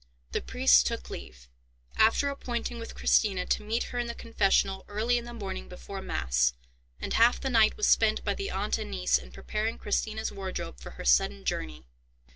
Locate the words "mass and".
6.01-7.13